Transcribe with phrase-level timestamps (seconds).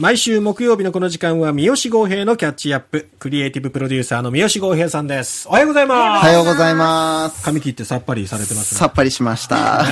[0.00, 3.10] 毎週木曜日のこの時間は三好剛平のキャッチアップ。
[3.18, 5.46] クリエイティブプロデューサーの三好剛平さんです。
[5.46, 7.30] おはようございます。
[7.30, 7.44] おはようございます。
[7.44, 9.84] 髪切ってさっぱりされてますねさっぱりしました。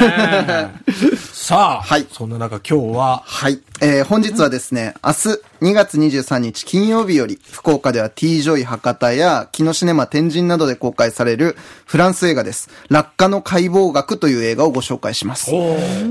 [1.35, 3.61] さあ、はいそんな中今日は、はい。
[3.83, 12.71] えー、本日はですね、明日2月23日金曜日より、福岡では T ジョイ博多や、 kino cinéma 天神などで公開されるフランス映画です。
[12.91, 15.51] 落下の解剖学という映画をご紹介します。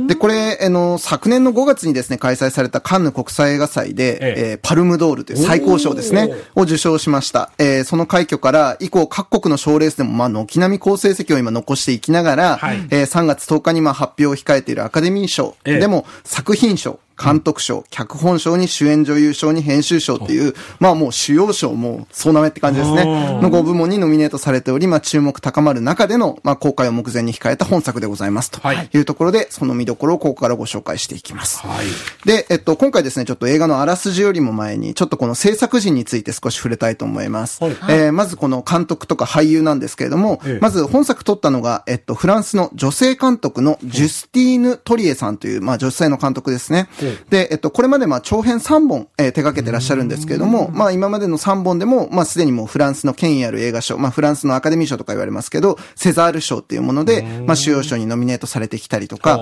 [0.07, 4.49] で、これ、あの、昨年の5月にですね、開催されたカンヌ国際映画祭で、ええ。
[4.51, 7.51] えーパルムドールという最高賞ですね、を受賞しました。
[7.57, 12.85] えーその快挙から、以降各国の賞レースでも、まあ、軒並み好成績を今残していきながら、はい。
[12.89, 15.55] えー3月10日にまあ発表を控えているアカデミー賞。
[15.63, 15.79] ええ。
[15.79, 23.05] でも、作品賞、監督賞、脚本賞に主演女優賞に編集賞っていう、まあもう主要賞も総なめって感じですね。
[23.41, 31.59] の5部門にノミネートされており、まあ注目高まる中での、まあ公開を目前に控えた本作でございますとはいいうところで、その見どころをここからご紹介していきます。
[31.65, 31.87] はい。
[32.27, 37.63] で、えっと、今回ですね、ちょっと映画のあらすじよりも前に、ちょっとこの制作陣について少し触れたいと思います。
[37.63, 46.89] はいえーまずこの監督とか俳優なんですけれども、ええまず本作撮ったのが、えっと、フランスの女性監督のジュスティーヌ・トリエさんという、まあ女性の監督ですね。
[47.29, 59.37] で、えっと、これまでまあ長編3本、えー手掛けてらっしゃるんですけれども、まあ今までの3本でも、まあすでにもうフランスの権威ある映画賞、まあフランスのアカデミー賞とか言われますけど、セザール賞っていうもので、まあ主要賞にノミネートされてきたりとか、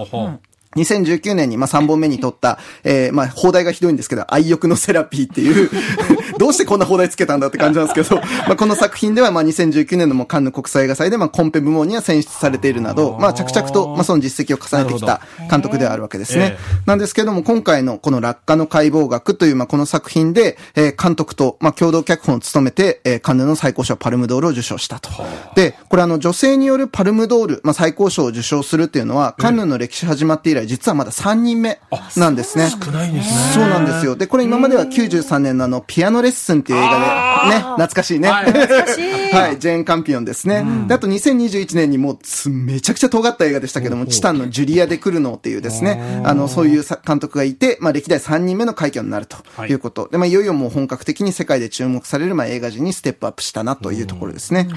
[0.75, 5.69] 2019年に、まあ、3本目に撮った、えー、まあ、放題がひどいんですけど、愛欲のセラピーっていう、
[6.37, 8.17] どうしてこんな放題つけたんだって感じなんですけど、
[8.47, 16.57] まあ、この作品では、まあ、2019年のもうカンヌ国際映画祭で、まあ、コンペ部門には選出されているなど、まあ、着々と、まあ、その実績を重ねてきた監督ではあるわけですね。
[16.57, 25.09] えなんですけども、今回のこの落下の解剖学という、まあ、この作品で、えー、監督と、まあ、共同脚本を務めて、えー、カンヌの最高賞パルムドールを受賞したと。
[25.55, 31.79] で、これあの、女性によるパルムドール、まあ、最高賞を受賞するっていうのは、カンヌの歴史始まって以来、実はまだ3人目
[32.15, 32.69] なんですね。
[32.69, 33.53] 少ないんですね。
[33.53, 34.15] そうなんですよ。
[34.15, 38.29] で、これ今までは93年のあの、ピアノレッスンっていう映画で、ね、懐かしいね。
[38.29, 40.65] はいはい、ジェーン・カンピオンですね。
[40.87, 50.07] で、あと2021年にもうつ、めちゃくちゃ尖った映画でしたけども、チタンのジュリア・デ・クルノーっていうですね、あの、そういうさ監督がいて、まあ、歴代3人目の快挙になるということ。
[50.09, 54.67] で、まあ、いよいよもう本格的に世界で注目される、まあ、映画人にステップアップしたなというところですね。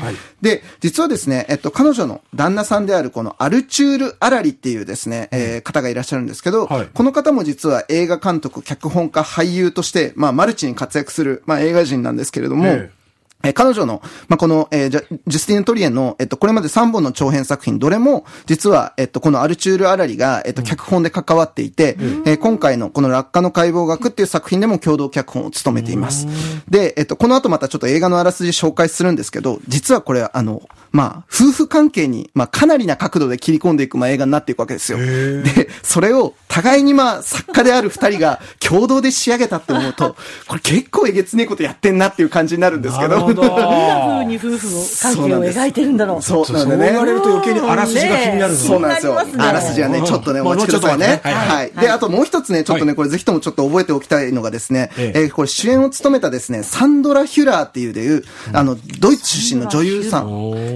[0.40, 6.88] で、実はですね、えっと、彼女の旦那さんであるこのアルチュール・アラリっていうですね、えー方がいらっしゃるんですけど、はい。
[6.92, 12.97] この方も実は映画監督、脚本家、俳優として、まあ、マルチに活躍する、まあ、映画人なんですけれども、ええ
[13.44, 26.26] えー彼女の、まあ、この、えージャジュスティーヌ・トリエの、えっと、これまで3本の長編作品、どれも、実は、えっと、このアルチュール・アラリが、えっと、脚本で関わっていて、えー今回のこの落下の解剖学っていう作品でも共同脚本を務めています。
[26.68, 34.98] で、えっと、この後またちょっと映画のあらすじ紹介するんですけど、実はこれ、あの、まあ、夫婦関係に、まあ、かなりな角度で切り込んでいく、まあ、映画になっていくわけですよ。
[34.98, 40.16] で、それを、互いにまあ、作家である二人が共同で仕上げたって思うと、
[40.46, 43.27] これ結構えげつねえことやってんなっていう感じになるんですけど。
[43.34, 43.42] ど。
[43.48, 46.22] どんな風に夫婦を関係を描いてるんだろう。
[46.22, 46.90] そうなんそうでね。
[46.90, 49.18] 言われると余計にあらすじが気になるのそうなんですよ。
[49.18, 51.06] あらすじはね、ちょっとね、まあお待ちくださいね。
[51.06, 51.72] もうちょっと待ってねはい。
[51.80, 60.28] で、あともう一つね、ちょっとね、はいこれぜひともちょっと覚えておきたいのがですね、えええーこれ主演を務めたですね、サンドラ・ヒュラーっていうでいう、あの、ドイツ出身の女優さん、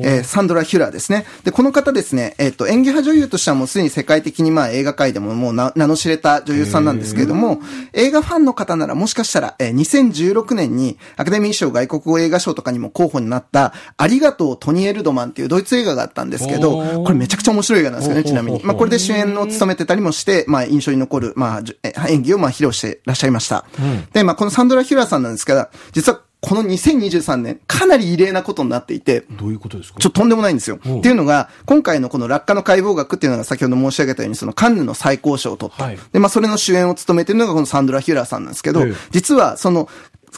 [0.02, 1.26] えーサンドラ・ヒュラーですね。
[1.44, 7.60] で、この方ですね、えっと、演技派女優としてはもうすでに世界的にまあ映画界でももうな名の知れた女優さんなんですけれども、
[7.92, 18.60] 映画ファンの方ならもしかしたら、えー2016年にアカデミー賞外国語映画賞とかにも候補になった、ありがとうトニエルドマンっていうドイツ映画があったんですけど、これめちゃくちゃ面白い映画なんですよね、ちなみに。
[18.62, 23.64] まあこれで主演を務めてたりもして、まあ印象に残る、まあ演技をまあ披露してらっしゃいました。
[24.12, 30.00] で、まあこのサンドラ・ヒュラーさんなんですけど、実はこの2023年、かなり異例なことになっていて、どういうことですか？
[30.00, 30.76] ちょっととんでもないんですよ。
[30.76, 35.84] っていうのが、今回のこの落下の解剖学っていうのが先ほど申し上げたように、そのカンヌの最高賞を取った。
[35.84, 39.88] はいで、まあそれの主演を務めてるのがこのサンドラ・ヒュラーさんなんですけど、ええ実はその、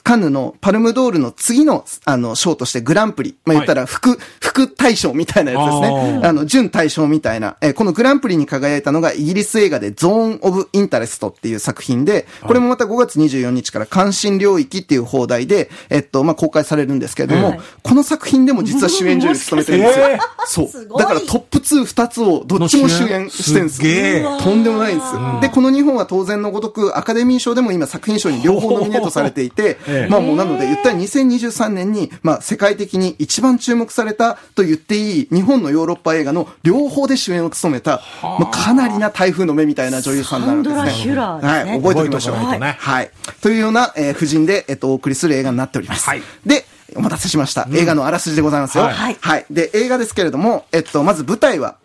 [0.03, 3.37] カンヌのパルムドールの次の、あの、賞としてグランプリ。
[3.44, 6.21] まあ、言ったら、副、副大賞みたいなやつですね。
[6.25, 7.56] あの、準大賞みたいな。
[7.60, 20.07] えーこのグランプリに輝いたのがイギリス映画で Zone of Interest っていう作品で、これもまた5月24日から関心領域っていう邦題で、えっと、まあ、公開されるんですけれども、はいこの作品でも実は主演女優務めてるんですよ。
[20.10, 20.98] えーそう。
[20.98, 24.45] だからトップ2、2つをどっちも主演してるんです。
[24.45, 25.39] とんでもないんですよ。
[25.41, 40.81] で、この2本は当然のごとくアカデミー賞でも今作品賞に両方ノミネートされていてええ、まあもうなので言ったら2023年に、まあ世界的に一番注目されたと言っていい2本のヨーロッパ映画の両方で主演を務めた、まあかなりな台風の目みたいな女優さんになるんですね。
[41.16, 42.36] はい、覚えておきましょう。
[42.36, 43.10] はい。
[43.41, 46.09] というような、えー、夫人で、えっと、お送りする映画になっております。
[46.09, 46.65] はいで、
[46.97, 47.66] お待たせしました。
[47.72, 48.84] 映画のあらすじでございますよ。
[48.84, 49.47] はいはい。
[49.51, 51.77] で、映画ですけれども、えっと、まず舞台は、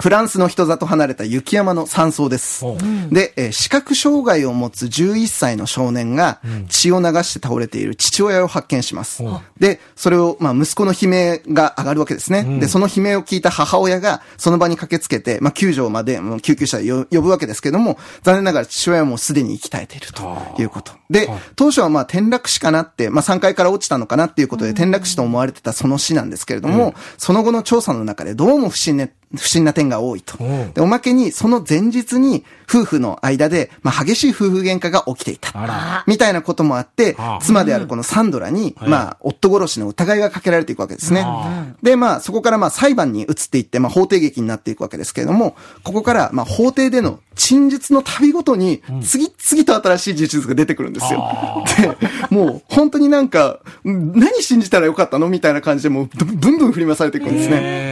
[0.00, 2.64] フランスの人里離れた雪山の山荘です。
[3.10, 9.22] で、えー視覚障害を持つ11歳の少年が血を流して倒れている父親を発見します。
[9.58, 12.58] で、それを、まあ、息子の悲鳴が上がるわけですね。
[12.58, 20.92] で、その悲鳴を聞いた母親がその場に駆けつけて、まあ、救助まで、もう救急車呼ぶわけですけども、残念ながら父親はもうすでに生き絶えているということ。
[21.10, 30.36] で、当初はまあ、転落死かなって、まあ、3階から落ちたのかなっていうことで転落死と思われてたその死なんですけれども、その後の調査の中でどうも不審ね、不審な点が多いと。
[30.42, 36.04] うんで、おまけに、その前日に、夫婦の間で、まあ、激しい夫婦喧嘩が起きていた。
[36.06, 41.64] みたいなこともあって妻であるこのサンドラに、はいまあ、夫殺しの疑いがかけられていくわけですねあ。
[41.82, 51.64] で、まあ、そこからまあ、裁判に移っていって、まあ、法廷劇になっていくわけですけれども、ここから、まあ、法廷での陳述の旅ごとに、次々と新しい事実が出てくるんですよ。
[51.76, 51.96] で、
[52.30, 55.28] もう、本当になんか、ん何信じたらよかったの？
[55.28, 57.89] みたいな感じで、もう、ぶぶんぶん振り回されていくんですね。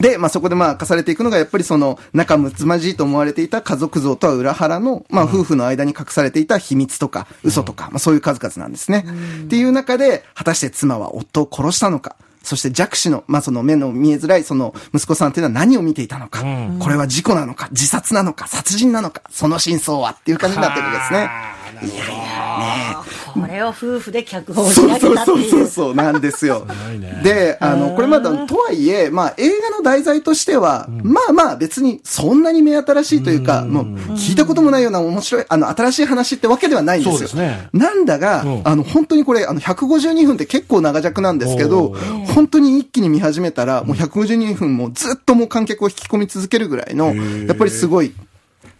[0.00, 9.04] へで、まあ、そこでまあ、明かされていくのが、やっぱりその、仲睦まじいと思われていた家族像とは裏腹の、まあ、夫婦の間に隠されていた秘密とか、嘘とか、まあ、そういう数々なんですね。
[9.44, 16.44] っていう中で、果たして妻は夫を殺したのか、そして弱視の、まあ、その目の見えづらい、その、息子さんっていうのは何を見ていたのか、
[16.78, 21.28] これは事故なのか、自殺なのか、殺人なのか、その真相はっていう感じになってるわけですね。
[21.82, 23.46] あーなるほど。
[23.46, 25.66] これを夫婦で脚本を仕そう上げたってそうそうそういう。
[25.66, 27.20] そうなんですよごいね。
[27.22, 33.84] で、あの、これまだ、とはいえ、まあ映画の題材としては、まあまあ別にそんなに目新しいというか、もう
[34.14, 37.18] 聞いたこともないような面白い、あの、新しい話ってわけではないんですよ。
[37.18, 41.94] そうですねなんだが、うんあの、本当にこれ、あの、152分って結構長尺なんですけど
[42.34, 48.14] 本当に一気に見始めたら、もう152分もずっともう観客を引き込み続けるぐらいの、ーやっぱりすごい、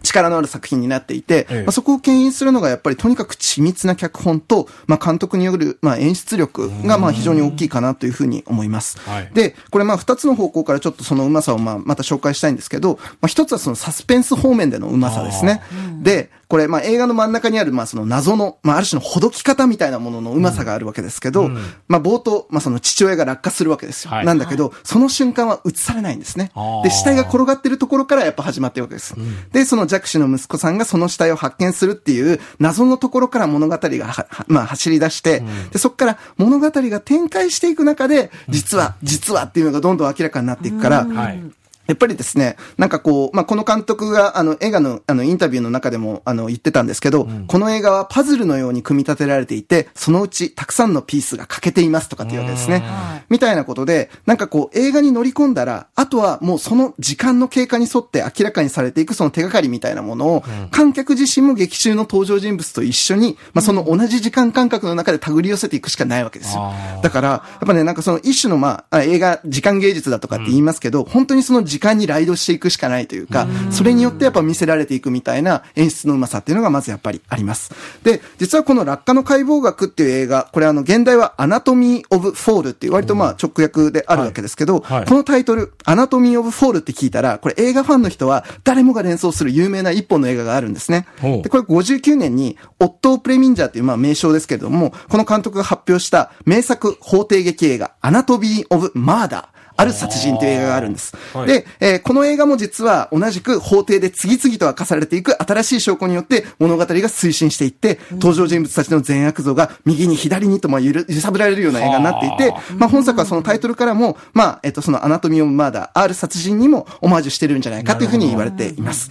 [0.06, 1.62] 力のある作品になっていて、ええ。
[1.62, 8.98] まあ、そこを牽引するのがやっぱりとにかく緻密な脚本と、まあ、監督による、まあ、演出力がまあ非常に大きいかなというふうに思います。
[9.00, 9.30] はい。
[9.32, 15.62] で、これまあ二つの方向からちょっとそのうまさをまあまた紹介したいんですけど、まあ、一つはそのサスペンス方面でのうまさですね。
[16.02, 21.48] で、これまあ映画の真ん中にあるまあその謎の、まあある種のほどき方みたいなもののうまさがあるわけですけど、
[21.88, 24.10] まあ冒頭、まあその父親が落下するわけですよ。
[24.10, 26.50] はいなんだけど、その瞬間は映されないんですね。
[26.82, 29.14] で、死体が転がってるところからやっぱ始まってるわけです。
[29.52, 35.42] で、その弱視の息子さんがその死体を発見するっていう謎のところから物語がまあ走り出して、
[35.72, 41.42] で、そこから物語が展開していく中で、実は、実はっていうのがどんどん明らかになっていくから、はい。
[41.86, 52.82] やっぱりですね、なんかこう、まあ、この監督が、あの、映画の、あの、インタビューの中でも、あの、言ってたんですけど、この映画はパズルのように組み立てられていて、そのうちたくさんのピースが欠けていますとかっていうわけですね。
[53.28, 66.72] みたいなことで、なんかこう、映画に乗り込んだら、あとはもうその時間の経過に沿って明らかにされていくその手がかりみたいなものを、観客自身も劇中の登場人物と一緒に、まあ、その同じ時間感覚の中で手繰り寄せていくしかないわけですよ。
[67.02, 77.72] だから、やっぱね、なんかその一種のまあ、あ映画、時間芸術だとかって言いますけど、本当にその時間にライドしていくしかないというか、それによってやっぱ魅せられていくみたいな演出のうまさっていうのがまずやっぱりあります。
[78.02, 91.06] で、実はこの落下の解剖学っていう映画、これあの、原題は Anatomy of Fall っていう割とまあ直訳であるわけですけど、はいはいこのタイトル、 Anatomy of Fall って聞いたら、これ映画ファンの人は誰もが連想する有名な一本の映画があるんですね。
[91.22, 99.55] で、これ59年に、オットー・プレミンジャーっていうまあ名匠ですけれども、この監督が発表した名作法廷劇映画、 Anatomy of Murder。
[99.76, 101.16] ある殺人という映画があるんです。
[101.34, 101.46] はい。
[101.46, 119.10] で、えーこの映画も実は同じく法廷で次々と明かされていく新しい証拠によって物語が推進していって、登場人物たちの善悪像が右に左にとまあ揺る揺さぶられるような映画になっていては、まあ本作はそのタイトルからも、まあ、えっと、その Anatomy of Murder、ある殺人にもオマージュしてるんじゃないかというふうに言われています。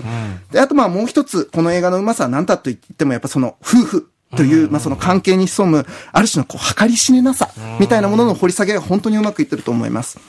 [0.51, 10.19] で、あとまあもう一つ、この映画のうまさは何だと言ってもやっぱその夫婦、という、まあ、その関係に潜む、ある種のこう、計り知れなさ、みたいなものの掘り下げが本当にうまくいってると思います。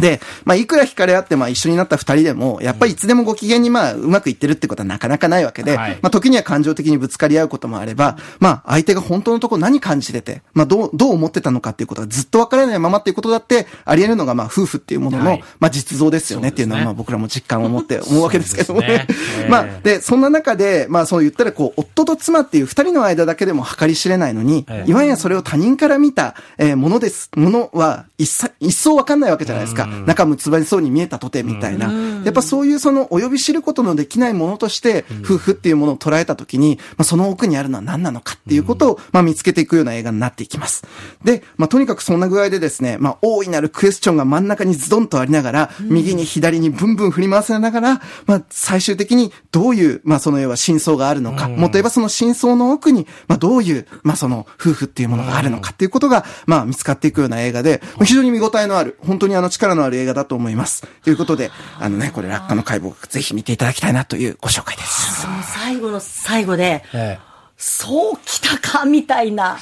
[0.00, 5.98] で、まあ、いくら惹かれ合って、まあ、一緒になった二人でも、やっぱりいつでもご機嫌に、まあ、うまくいってるってことはなかなかないわけで、はい。
[6.02, 15.44] まあ、時には感情的にぶつかり合うこともあれば、まあ、相手が本当のところ何感じてて、まあ、どう、どう思ってたのかっていうことがずっと分からないままっていうことだって、あり得るのが、まあ、夫婦っていうものの、はい。
[15.60, 19.06] まあ、実像ですよねっていうのは、まあ、僕らも実感を持って思うわけですけどもね。
[19.48, 24.90] まあ、で、そんな中で、まあ、そう言ったら、こう、夫と妻っていう二人の間だけでも計り知れないのに、ええ。
[24.90, 27.30] いわゆるそれを他人から見た、えーものです。
[27.34, 29.85] ものは、一切、一層わかんないわけじゃないですか。
[30.06, 31.92] 仲結ばれそうに見えたとて、みたいな。
[32.24, 40.84] やっぱそういうその、お呼び知ることのできないものとして、夫婦っていうものを捉えたときに、まあ、その奥にあるのは何なのかっていうことを、まあ、見つけていくような映画になっていきます。
[41.24, 60.86] で、まあ、とにかくそんな具合でですね、まあ、大いなるクエスチョンが真ん中にズドンとありながら、右に左にブンブン振り回されながら、まあ、最終的にどういう、まあ、その要は真相があるのか、もっと言えばその真相の奥に、まあ、どういう、まあ、その夫婦っていうものがあるのかっていうことが、まあ、見つかっていくような映画で、まあ非常に見応えのある、本当にあの力ののある映画だと思います。
[61.04, 65.22] ということで、あのね、これ、落下の解剖学、ぜひ見ていただきたいなというご紹介です。
[65.22, 67.18] その最後の最後で、え
[67.56, 69.58] そうきたかみたいな。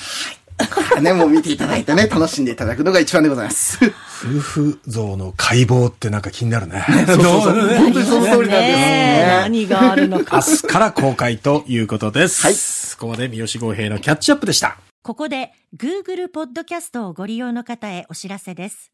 [0.56, 3.78] これね、もう見ていただいてね、 楽しんでいただくのが一番でございます。
[3.84, 3.92] え
[4.24, 6.84] 夫婦像の解剖ってなんか気になるね。
[7.06, 7.76] そうそうそう。
[7.76, 9.26] 本当にその通りなんですねえね。
[9.42, 10.36] 何があるのか。
[10.36, 12.42] 明日から公開ということです。
[12.42, 12.54] はい
[12.94, 14.78] ここまで三好豪平のキャッチアップでした。
[15.02, 18.93] ここで Google ポッドキャストをご利用の方へお知らせです。